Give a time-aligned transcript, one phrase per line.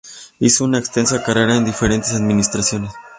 [0.39, 2.91] Hizo una extensa carrera en diferentes administraciones.